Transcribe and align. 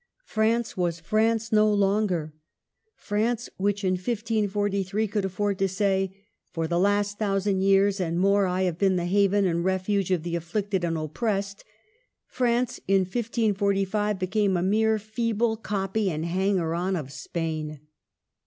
France 0.25 0.75
was 0.75 0.99
France 0.99 1.51
no 1.51 1.71
longer. 1.71 2.33
France, 2.95 3.49
which 3.57 3.83
in 3.83 3.93
1543 3.93 5.07
could 5.07 5.25
afford 5.25 5.59
to 5.59 5.67
say," 5.67 6.17
For 6.53 6.67
the 6.67 6.79
last 6.79 7.19
thousand 7.19 7.61
years 7.61 7.99
and 7.99 8.19
more 8.19 8.47
I 8.47 8.63
have 8.63 8.79
been 8.79 8.95
the 8.95 9.05
haven 9.05 9.45
and 9.45 9.63
refuge 9.63 10.09
of 10.09 10.23
the 10.23 10.35
afflicted 10.35 10.83
and 10.83 10.97
op 10.97 11.13
pressed," 11.13 11.59
^— 11.59 11.63
France 12.25 12.79
in 12.87 13.01
1545 13.01 14.17
became 14.17 14.57
a 14.57 14.63
mere 14.63 14.97
feeble 14.97 15.55
copy 15.55 16.09
and 16.09 16.25
hanger 16.25 16.73
on 16.73 16.95
of 16.95 17.11
Spain. 17.11 17.81